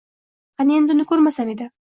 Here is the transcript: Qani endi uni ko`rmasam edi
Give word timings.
Qani 0.61 0.79
endi 0.79 0.95
uni 0.97 1.07
ko`rmasam 1.13 1.55
edi 1.55 1.71